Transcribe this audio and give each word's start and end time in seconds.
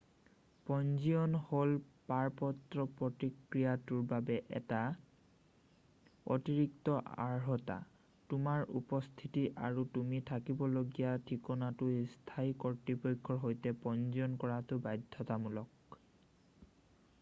পঞ্জীয়ন 0.67 1.33
হ'ল 1.49 1.73
পাৰপত্ৰ 2.11 2.85
প্ৰক্ৰিয়াটোৰ 3.01 3.99
বাবে 4.13 4.37
এটা 4.59 4.79
অতিৰিক্ত 6.37 6.95
অৰ্হতা 7.25 7.75
তোমাৰ 8.33 8.65
উপস্থিতি 8.81 9.43
আৰু 9.69 9.83
তুমি 9.99 10.21
থাকিবলগীয়া 10.29 11.11
ঠিকনাটো 11.33 11.91
স্থানীয় 12.15 12.55
কৰ্তৃপক্ষৰ 12.65 13.39
সৈতে 13.45 13.75
পঞ্জীয়ন 13.85 14.39
কৰাটো 14.45 14.81
বাধ্যতামূলক 14.89 16.01